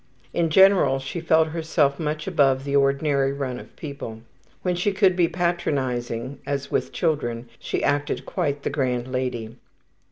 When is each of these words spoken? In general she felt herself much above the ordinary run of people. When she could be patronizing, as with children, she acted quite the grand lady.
In 0.33 0.49
general 0.49 0.97
she 0.97 1.19
felt 1.21 1.49
herself 1.49 1.99
much 1.99 2.25
above 2.25 2.63
the 2.63 2.75
ordinary 2.75 3.31
run 3.33 3.59
of 3.59 3.75
people. 3.75 4.21
When 4.63 4.75
she 4.75 4.93
could 4.93 5.15
be 5.15 5.27
patronizing, 5.27 6.39
as 6.43 6.71
with 6.71 6.91
children, 6.91 7.47
she 7.59 7.83
acted 7.83 8.25
quite 8.25 8.63
the 8.63 8.71
grand 8.71 9.11
lady. 9.11 9.57